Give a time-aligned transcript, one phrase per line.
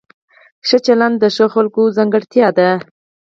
[0.67, 2.69] ښه چلند د ښو خلکو ځانګړتیا ده.